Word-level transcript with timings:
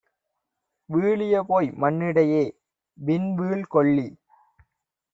வீழியபோய் 0.89 1.69
மண்ணிடையே 1.81 2.43
விண்வீழ் 2.97 3.65
கொள்ளி 3.67 4.07